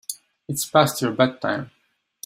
It's 0.47 0.65
past 0.67 0.99
your 1.03 1.11
bedtime. 1.11 1.69